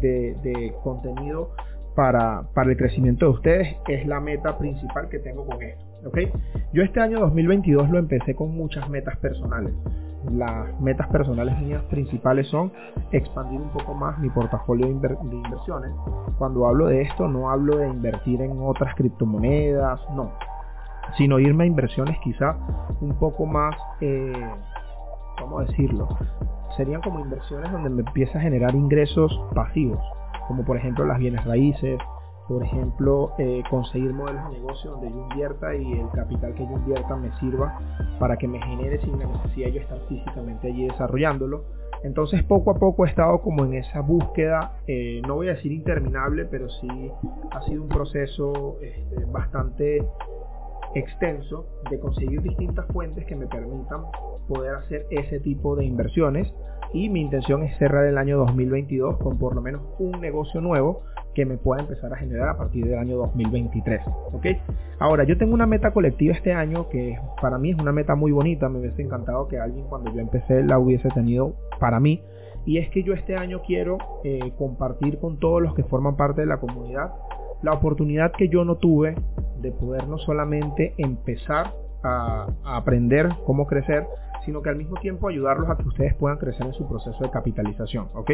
de, 0.00 0.72
contenido 0.82 1.50
para, 1.94 2.44
para, 2.54 2.70
el 2.70 2.76
crecimiento 2.76 3.26
de 3.26 3.32
ustedes 3.32 3.76
es 3.88 4.06
la 4.06 4.20
meta 4.20 4.56
principal 4.56 5.08
que 5.08 5.18
tengo 5.18 5.44
con 5.44 5.60
esto. 5.62 5.84
¿okay? 6.06 6.30
Yo 6.72 6.82
este 6.82 7.00
año 7.00 7.20
2022 7.20 7.90
lo 7.90 7.98
empecé 7.98 8.34
con 8.34 8.56
muchas 8.56 8.88
metas 8.88 9.16
personales. 9.18 9.74
Las 10.30 10.78
metas 10.80 11.08
personales 11.08 11.58
mías 11.60 11.82
principales 11.84 12.46
son 12.48 12.72
expandir 13.10 13.60
un 13.60 13.70
poco 13.70 13.94
más 13.94 14.18
mi 14.18 14.28
portafolio 14.30 14.86
de, 14.86 14.92
inversiones. 14.92 15.92
Cuando 16.38 16.66
hablo 16.66 16.86
de 16.86 17.02
esto 17.02 17.26
no 17.26 17.50
hablo 17.50 17.78
de 17.78 17.88
invertir 17.88 18.42
en 18.42 18.60
otras 18.60 18.94
criptomonedas, 18.96 20.00
no 20.14 20.30
sino 21.16 21.38
irme 21.38 21.64
a 21.64 21.66
inversiones 21.66 22.18
quizá 22.22 22.56
un 23.00 23.14
poco 23.18 23.46
más, 23.46 23.76
eh, 24.00 24.32
¿cómo 25.38 25.60
decirlo? 25.60 26.08
Serían 26.76 27.00
como 27.02 27.20
inversiones 27.20 27.70
donde 27.72 27.90
me 27.90 28.02
empieza 28.02 28.38
a 28.38 28.42
generar 28.42 28.74
ingresos 28.74 29.40
pasivos, 29.54 30.00
como 30.46 30.64
por 30.64 30.76
ejemplo 30.76 31.04
las 31.04 31.18
bienes 31.18 31.44
raíces, 31.44 31.98
por 32.50 32.64
ejemplo, 32.64 33.32
eh, 33.38 33.62
conseguir 33.70 34.12
modelos 34.12 34.50
de 34.50 34.58
negocio 34.58 34.90
donde 34.90 35.08
yo 35.08 35.20
invierta 35.30 35.72
y 35.72 35.92
el 35.92 36.10
capital 36.10 36.52
que 36.54 36.64
yo 36.64 36.72
invierta 36.72 37.14
me 37.14 37.30
sirva 37.38 37.78
para 38.18 38.36
que 38.38 38.48
me 38.48 38.60
genere 38.60 39.00
sin 39.02 39.20
la 39.20 39.26
necesidad 39.26 39.68
de 39.68 39.72
yo 39.74 39.80
estar 39.82 40.00
físicamente 40.08 40.66
allí 40.66 40.88
desarrollándolo. 40.88 41.62
Entonces 42.02 42.42
poco 42.42 42.72
a 42.72 42.74
poco 42.74 43.06
he 43.06 43.08
estado 43.08 43.40
como 43.40 43.64
en 43.66 43.74
esa 43.74 44.00
búsqueda, 44.00 44.80
eh, 44.88 45.22
no 45.28 45.36
voy 45.36 45.46
a 45.46 45.52
decir 45.52 45.70
interminable, 45.70 46.44
pero 46.46 46.68
sí 46.68 46.88
ha 47.52 47.62
sido 47.62 47.82
un 47.82 47.88
proceso 47.88 48.78
este, 48.82 49.24
bastante 49.26 50.04
extenso 50.96 51.66
de 51.88 52.00
conseguir 52.00 52.42
distintas 52.42 52.84
fuentes 52.88 53.26
que 53.26 53.36
me 53.36 53.46
permitan 53.46 54.00
poder 54.48 54.74
hacer 54.74 55.06
ese 55.10 55.38
tipo 55.38 55.76
de 55.76 55.84
inversiones 55.84 56.52
y 56.92 57.08
mi 57.10 57.20
intención 57.20 57.62
es 57.62 57.78
cerrar 57.78 58.06
el 58.06 58.18
año 58.18 58.38
2022 58.38 59.18
con 59.18 59.38
por 59.38 59.54
lo 59.54 59.62
menos 59.62 59.82
un 60.00 60.20
negocio 60.20 60.60
nuevo 60.60 61.04
que 61.34 61.46
me 61.46 61.56
pueda 61.56 61.82
empezar 61.82 62.12
a 62.12 62.16
generar 62.16 62.48
a 62.48 62.56
partir 62.56 62.86
del 62.86 62.98
año 62.98 63.16
2023. 63.16 64.02
¿ok? 64.32 64.46
Ahora, 64.98 65.24
yo 65.24 65.38
tengo 65.38 65.54
una 65.54 65.66
meta 65.66 65.92
colectiva 65.92 66.34
este 66.34 66.52
año 66.52 66.88
que 66.88 67.18
para 67.40 67.58
mí 67.58 67.70
es 67.70 67.78
una 67.78 67.92
meta 67.92 68.14
muy 68.14 68.32
bonita. 68.32 68.68
Me 68.68 68.80
hubiese 68.80 69.02
encantado 69.02 69.48
que 69.48 69.58
alguien 69.58 69.86
cuando 69.86 70.12
yo 70.12 70.20
empecé 70.20 70.62
la 70.62 70.78
hubiese 70.78 71.08
tenido 71.10 71.54
para 71.78 72.00
mí. 72.00 72.22
Y 72.66 72.78
es 72.78 72.90
que 72.90 73.02
yo 73.02 73.14
este 73.14 73.36
año 73.36 73.62
quiero 73.66 73.98
eh, 74.24 74.52
compartir 74.58 75.18
con 75.18 75.38
todos 75.38 75.62
los 75.62 75.74
que 75.74 75.84
forman 75.84 76.16
parte 76.16 76.42
de 76.42 76.46
la 76.46 76.58
comunidad 76.58 77.12
la 77.62 77.72
oportunidad 77.72 78.32
que 78.32 78.48
yo 78.48 78.64
no 78.64 78.76
tuve 78.76 79.14
de 79.60 79.70
poder 79.72 80.08
no 80.08 80.18
solamente 80.18 80.94
empezar 80.96 81.74
a, 82.02 82.46
a 82.64 82.76
aprender 82.76 83.28
cómo 83.44 83.66
crecer, 83.66 84.06
sino 84.44 84.62
que 84.62 84.70
al 84.70 84.76
mismo 84.76 84.96
tiempo 85.00 85.28
ayudarlos 85.28 85.68
a 85.68 85.76
que 85.76 85.88
ustedes 85.88 86.14
puedan 86.14 86.38
crecer 86.38 86.66
en 86.66 86.72
su 86.74 86.88
proceso 86.88 87.22
de 87.22 87.30
capitalización, 87.30 88.08
¿ok? 88.14 88.30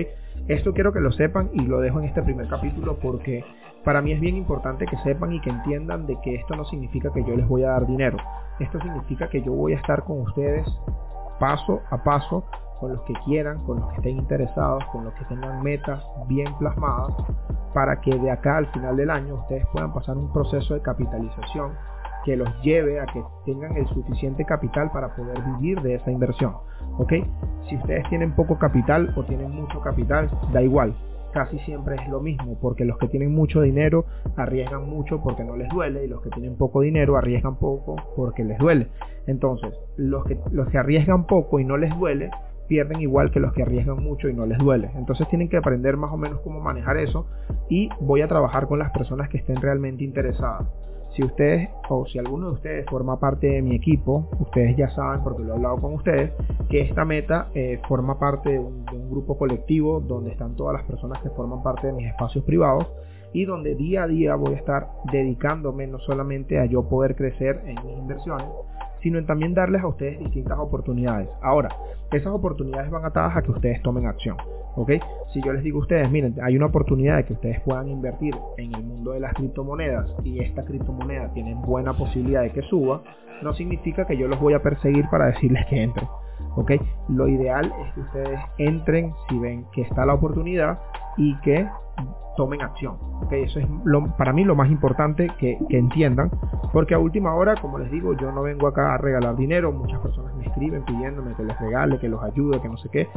Esto 0.48 0.72
quiero 0.72 0.92
que 0.92 1.00
lo 1.00 1.12
sepan 1.12 1.50
y 1.52 1.62
lo 1.62 1.80
dejo 1.80 2.00
en 2.00 2.06
este 2.06 2.22
primer 2.22 2.48
capítulo 2.48 2.98
porque 3.00 3.44
para 3.84 4.02
mí 4.02 4.12
es 4.12 4.20
bien 4.20 4.36
importante 4.36 4.86
que 4.86 4.96
sepan 4.98 5.32
y 5.32 5.40
que 5.40 5.50
entiendan 5.50 6.06
de 6.06 6.18
que 6.22 6.34
esto 6.36 6.56
no 6.56 6.64
significa 6.64 7.12
que 7.12 7.24
yo 7.24 7.36
les 7.36 7.46
voy 7.46 7.62
a 7.64 7.70
dar 7.70 7.86
dinero. 7.86 8.16
Esto 8.58 8.80
significa 8.80 9.28
que 9.28 9.42
yo 9.42 9.52
voy 9.52 9.74
a 9.74 9.76
estar 9.76 10.04
con 10.04 10.22
ustedes 10.22 10.66
paso 11.38 11.82
a 11.90 12.02
paso 12.02 12.44
con 12.80 12.92
los 12.92 13.02
que 13.02 13.14
quieran, 13.24 13.64
con 13.64 13.80
los 13.80 13.88
que 13.90 13.96
estén 13.96 14.18
interesados, 14.18 14.84
con 14.92 15.04
los 15.04 15.14
que 15.14 15.24
tengan 15.26 15.62
metas 15.62 16.02
bien 16.26 16.52
plasmadas, 16.58 17.14
para 17.72 18.00
que 18.00 18.18
de 18.18 18.30
acá 18.30 18.58
al 18.58 18.66
final 18.72 18.96
del 18.96 19.10
año 19.10 19.34
ustedes 19.36 19.66
puedan 19.72 19.92
pasar 19.92 20.16
un 20.16 20.32
proceso 20.32 20.74
de 20.74 20.82
capitalización 20.82 21.72
que 22.26 22.36
los 22.36 22.48
lleve 22.60 22.98
a 22.98 23.06
que 23.06 23.22
tengan 23.44 23.76
el 23.76 23.86
suficiente 23.86 24.44
capital 24.44 24.90
para 24.90 25.14
poder 25.14 25.38
vivir 25.54 25.80
de 25.80 25.94
esa 25.94 26.10
inversión. 26.10 26.54
¿Ok? 26.98 27.12
Si 27.68 27.76
ustedes 27.76 28.06
tienen 28.08 28.34
poco 28.34 28.58
capital 28.58 29.14
o 29.16 29.22
tienen 29.22 29.52
mucho 29.52 29.80
capital, 29.80 30.28
da 30.52 30.60
igual. 30.60 30.92
Casi 31.32 31.56
siempre 31.60 31.94
es 31.94 32.08
lo 32.08 32.20
mismo, 32.20 32.58
porque 32.60 32.84
los 32.84 32.98
que 32.98 33.06
tienen 33.06 33.32
mucho 33.32 33.60
dinero 33.60 34.06
arriesgan 34.36 34.88
mucho 34.90 35.22
porque 35.22 35.44
no 35.44 35.56
les 35.56 35.68
duele 35.68 36.04
y 36.04 36.08
los 36.08 36.20
que 36.20 36.30
tienen 36.30 36.56
poco 36.56 36.80
dinero 36.80 37.16
arriesgan 37.16 37.56
poco 37.56 37.94
porque 38.16 38.42
les 38.42 38.58
duele. 38.58 38.88
Entonces, 39.28 39.72
los 39.96 40.24
que, 40.24 40.36
los 40.50 40.68
que 40.68 40.78
arriesgan 40.78 41.26
poco 41.26 41.60
y 41.60 41.64
no 41.64 41.76
les 41.76 41.96
duele, 41.96 42.30
pierden 42.66 43.02
igual 43.02 43.30
que 43.30 43.38
los 43.38 43.52
que 43.52 43.62
arriesgan 43.62 44.02
mucho 44.02 44.28
y 44.28 44.34
no 44.34 44.46
les 44.46 44.58
duele. 44.58 44.90
Entonces 44.96 45.28
tienen 45.28 45.48
que 45.48 45.58
aprender 45.58 45.96
más 45.96 46.10
o 46.12 46.16
menos 46.16 46.40
cómo 46.40 46.60
manejar 46.60 46.96
eso 46.96 47.28
y 47.68 47.88
voy 48.00 48.22
a 48.22 48.28
trabajar 48.28 48.66
con 48.66 48.80
las 48.80 48.90
personas 48.90 49.28
que 49.28 49.38
estén 49.38 49.56
realmente 49.62 50.02
interesadas. 50.02 50.66
Si 51.16 51.24
ustedes 51.24 51.70
o 51.88 52.04
si 52.06 52.18
alguno 52.18 52.48
de 52.48 52.52
ustedes 52.52 52.86
forma 52.90 53.18
parte 53.18 53.46
de 53.46 53.62
mi 53.62 53.74
equipo, 53.74 54.28
ustedes 54.38 54.76
ya 54.76 54.90
saben, 54.90 55.22
porque 55.24 55.42
lo 55.42 55.54
he 55.54 55.56
hablado 55.56 55.78
con 55.78 55.94
ustedes, 55.94 56.30
que 56.68 56.82
esta 56.82 57.06
meta 57.06 57.48
eh, 57.54 57.80
forma 57.88 58.18
parte 58.18 58.50
de 58.50 58.58
un, 58.58 58.84
de 58.84 58.96
un 58.96 59.10
grupo 59.10 59.38
colectivo 59.38 60.00
donde 60.00 60.32
están 60.32 60.56
todas 60.56 60.74
las 60.74 60.84
personas 60.84 61.22
que 61.22 61.30
forman 61.30 61.62
parte 61.62 61.86
de 61.86 61.94
mis 61.94 62.06
espacios 62.08 62.44
privados 62.44 62.86
y 63.32 63.46
donde 63.46 63.74
día 63.74 64.02
a 64.02 64.06
día 64.06 64.34
voy 64.34 64.54
a 64.54 64.56
estar 64.58 64.88
dedicándome 65.10 65.86
no 65.86 65.98
solamente 66.00 66.58
a 66.58 66.66
yo 66.66 66.86
poder 66.88 67.16
crecer 67.16 67.62
en 67.64 67.76
mis 67.86 67.96
inversiones, 67.96 68.46
sino 69.06 69.20
en 69.20 69.26
también 69.26 69.54
darles 69.54 69.82
a 69.82 69.86
ustedes 69.86 70.18
distintas 70.18 70.58
oportunidades. 70.58 71.28
Ahora, 71.40 71.68
esas 72.10 72.32
oportunidades 72.32 72.90
van 72.90 73.04
atadas 73.04 73.36
a 73.36 73.42
que 73.42 73.52
ustedes 73.52 73.80
tomen 73.82 74.04
acción. 74.04 74.36
¿ok? 74.74 74.94
Si 75.32 75.40
yo 75.44 75.52
les 75.52 75.62
digo 75.62 75.78
a 75.78 75.82
ustedes, 75.82 76.10
miren, 76.10 76.34
hay 76.42 76.56
una 76.56 76.66
oportunidad 76.66 77.18
de 77.18 77.24
que 77.24 77.34
ustedes 77.34 77.60
puedan 77.60 77.86
invertir 77.88 78.34
en 78.56 78.74
el 78.74 78.82
mundo 78.82 79.12
de 79.12 79.20
las 79.20 79.32
criptomonedas 79.34 80.12
y 80.24 80.40
esta 80.40 80.64
criptomoneda 80.64 81.32
tiene 81.34 81.54
buena 81.54 81.96
posibilidad 81.96 82.42
de 82.42 82.50
que 82.50 82.62
suba, 82.62 83.00
no 83.44 83.54
significa 83.54 84.08
que 84.08 84.16
yo 84.16 84.26
los 84.26 84.40
voy 84.40 84.54
a 84.54 84.62
perseguir 84.62 85.04
para 85.08 85.26
decirles 85.26 85.64
que 85.66 85.84
entren. 85.84 86.08
¿ok? 86.56 86.72
Lo 87.08 87.28
ideal 87.28 87.72
es 87.86 87.94
que 87.94 88.00
ustedes 88.00 88.40
entren 88.58 89.12
si 89.28 89.38
ven 89.38 89.66
que 89.72 89.82
está 89.82 90.04
la 90.04 90.14
oportunidad 90.14 90.80
y 91.16 91.38
que 91.42 91.64
tomen 92.36 92.62
acción. 92.62 92.96
¿okay? 93.24 93.44
Eso 93.44 93.58
es 93.58 93.66
lo, 93.84 94.14
para 94.16 94.32
mí 94.32 94.44
lo 94.44 94.54
más 94.54 94.70
importante 94.70 95.28
que, 95.38 95.58
que, 95.68 95.78
entiendan, 95.78 96.30
porque 96.72 96.94
a 96.94 96.98
última 96.98 97.34
hora, 97.34 97.54
como 97.60 97.78
les 97.78 97.90
digo, 97.90 98.14
yo 98.14 98.30
no 98.30 98.42
vengo 98.42 98.68
acá 98.68 98.94
a 98.94 98.98
regalar 98.98 99.36
dinero, 99.36 99.72
muchas 99.72 99.98
personas 100.00 100.34
me 100.36 100.44
escriben 100.44 100.84
pidiéndome 100.84 101.34
que 101.34 101.44
les 101.44 101.58
regale, 101.58 101.98
que 101.98 102.08
los 102.08 102.22
ayude, 102.22 102.60
que 102.60 102.68
no 102.68 102.76
sé 102.76 102.88
qué, 102.90 103.08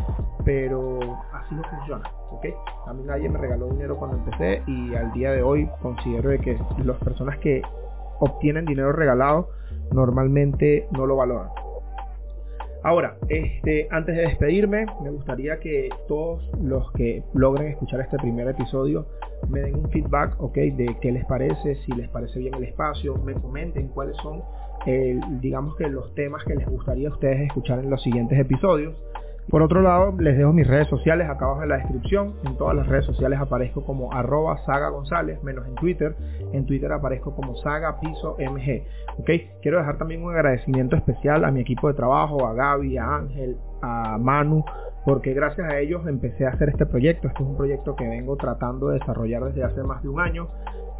pero 0.46 1.00
así 1.34 1.54
no 1.56 1.64
funciona. 1.64 2.10
¿okay? 2.32 2.54
A 2.88 2.94
mí 2.94 3.04
nadie 3.06 3.30
me 3.30 3.38
regaló 3.38 3.68
dinero 3.68 3.98
cuando 3.98 4.18
empecé 4.18 4.64
y 4.66 4.96
al 4.96 5.12
día 5.12 5.32
de 5.32 5.44
hoy 5.44 5.70
considero 5.82 6.30
de 6.30 6.40
que 6.40 6.58
las 6.84 6.98
personas 6.98 7.38
que 7.40 7.62
obtienen 8.20 8.66
dinero 8.66 8.92
regalado 8.92 9.50
normalmente 9.92 10.88
no 10.92 11.06
lo 11.06 11.16
valoran. 11.18 11.50
Ahora, 12.82 13.18
este, 13.28 13.88
antes 13.92 14.16
de 14.16 14.22
despedirme, 14.22 14.86
me 15.04 15.10
gustaría 15.10 15.60
que 15.60 15.90
todos 16.08 16.50
los 16.62 16.90
que 16.94 17.24
logren 17.34 17.68
escuchar 17.68 18.00
este 18.00 18.18
primer 18.18 18.48
episodio 18.48 19.06
me 19.50 19.62
den 19.62 19.76
un 19.76 19.90
feedback, 19.90 20.42
ok, 20.42 20.56
de 20.56 20.98
qué 21.02 21.12
les 21.12 21.26
parece, 21.26 21.76
si 21.76 21.92
les 21.94 22.10
parece 22.10 22.40
bien 22.40 22.54
el 22.54 22.64
espacio, 22.64 23.16
me 23.18 23.34
comenten 23.34 23.90
cuáles 23.90 24.16
son, 24.18 24.44
eh, 24.86 25.20
digamos 25.42 25.76
que 25.76 25.90
los 25.90 26.14
temas 26.16 26.44
que 26.46 26.56
les 26.56 26.68
gustaría 26.68 27.10
a 27.10 27.12
ustedes 27.12 27.42
escuchar 27.42 27.80
en 27.80 27.90
los 27.90 28.02
siguientes 28.02 28.40
episodios. 28.40 28.96
Por 29.50 29.64
otro 29.64 29.82
lado, 29.82 30.14
les 30.20 30.38
dejo 30.38 30.54
mis 30.54 30.68
redes 30.68 30.88
sociales 30.90 31.28
acá 31.28 31.46
abajo 31.46 31.64
en 31.64 31.70
la 31.70 31.78
descripción. 31.78 32.36
En 32.46 32.56
todas 32.56 32.76
las 32.76 32.86
redes 32.88 33.06
sociales 33.06 33.40
aparezco 33.40 33.84
como 33.84 34.14
arroba 34.14 34.58
saga 34.60 34.90
gonzález, 34.90 35.42
menos 35.44 35.68
en 35.68 35.74
Twitter. 35.74 36.16
En 36.54 36.68
Twitter 36.68 36.92
aparezco 36.92 37.36
como 37.36 37.56
saga 37.56 38.00
piso 38.00 38.38
mg. 38.38 38.84
¿ok? 39.18 39.30
Quiero 39.64 39.80
dejar 39.80 39.98
también 39.98 40.24
un 40.24 40.32
agradecimiento 40.32 40.96
especial 40.96 41.46
a 41.46 41.52
mi 41.52 41.62
equipo 41.62 41.88
de 41.88 41.96
trabajo, 41.96 42.46
a 42.46 42.54
Gaby, 42.54 42.98
a 42.98 43.16
Ángel, 43.16 43.58
a 43.82 44.20
Manu, 44.20 44.64
porque 45.04 45.34
gracias 45.34 45.68
a 45.68 45.80
ellos 45.80 46.06
empecé 46.06 46.46
a 46.46 46.50
hacer 46.50 46.70
este 46.70 46.86
proyecto. 46.86 47.28
Este 47.28 47.42
es 47.42 47.50
un 47.50 47.58
proyecto 47.58 47.96
que 47.96 48.08
vengo 48.08 48.38
tratando 48.38 48.90
de 48.90 49.00
desarrollar 49.00 49.46
desde 49.46 49.64
hace 49.64 49.82
más 49.82 50.04
de 50.04 50.10
un 50.10 50.20
año 50.20 50.48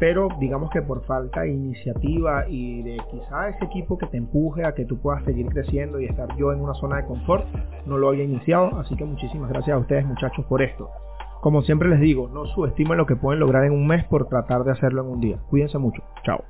pero 0.00 0.28
digamos 0.40 0.70
que 0.70 0.80
por 0.80 1.04
falta 1.04 1.42
de 1.42 1.52
iniciativa 1.52 2.48
y 2.48 2.82
de 2.82 2.96
quizá 3.10 3.50
ese 3.50 3.66
equipo 3.66 3.98
que 3.98 4.06
te 4.06 4.16
empuje 4.16 4.64
a 4.64 4.74
que 4.74 4.86
tú 4.86 4.98
puedas 4.98 5.22
seguir 5.24 5.46
creciendo 5.46 6.00
y 6.00 6.06
estar 6.06 6.34
yo 6.36 6.52
en 6.52 6.60
una 6.60 6.74
zona 6.74 6.96
de 6.96 7.04
confort, 7.04 7.46
no 7.86 7.98
lo 7.98 8.08
había 8.08 8.24
iniciado, 8.24 8.80
así 8.80 8.96
que 8.96 9.04
muchísimas 9.04 9.50
gracias 9.50 9.76
a 9.76 9.78
ustedes 9.78 10.06
muchachos 10.06 10.44
por 10.46 10.62
esto. 10.62 10.88
Como 11.42 11.62
siempre 11.62 11.88
les 11.90 12.00
digo, 12.00 12.28
no 12.28 12.46
subestimen 12.46 12.96
lo 12.96 13.06
que 13.06 13.16
pueden 13.16 13.40
lograr 13.40 13.64
en 13.64 13.72
un 13.72 13.86
mes 13.86 14.04
por 14.06 14.26
tratar 14.26 14.64
de 14.64 14.72
hacerlo 14.72 15.02
en 15.02 15.08
un 15.08 15.20
día. 15.20 15.38
Cuídense 15.48 15.78
mucho. 15.78 16.02
Chao. 16.24 16.42